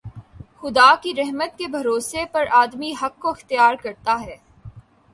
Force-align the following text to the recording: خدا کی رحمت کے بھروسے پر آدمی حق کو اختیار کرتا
خدا 0.61 0.87
کی 1.01 1.13
رحمت 1.15 1.57
کے 1.57 1.67
بھروسے 1.67 2.25
پر 2.31 2.45
آدمی 2.61 2.93
حق 3.01 3.19
کو 3.19 3.29
اختیار 3.29 3.75
کرتا 3.83 4.19